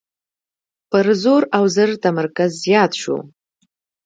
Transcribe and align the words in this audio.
پر 0.89 1.07
زور 1.23 1.43
او 1.57 1.63
زر 1.75 1.89
تمرکز 2.03 2.51
زیات 2.63 2.91
شو. 3.01 3.17